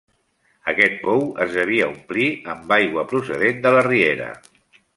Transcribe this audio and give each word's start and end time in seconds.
Aquest 0.71 0.95
pou 1.01 1.21
es 1.45 1.53
devia 1.59 1.89
omplir 1.91 2.27
amb 2.55 2.75
aigua 2.81 3.05
procedent 3.15 3.61
de 3.67 3.77
la 3.77 3.85
riera. 3.93 4.35